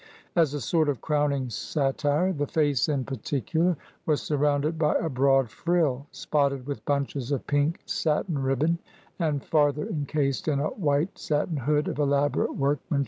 [0.35, 3.77] As a sort of crowning satire, the face in particular
[4.07, 8.79] was surrounded by a broad frill, spotted with bunches of pink satin ribbon,
[9.19, 12.99] and farther encased in a white satin hood of elaborate workmanship and fringes.